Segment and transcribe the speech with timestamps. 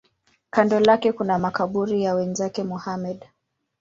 [0.49, 3.25] Kando lake kuna makaburi ya wenzake Muhammad.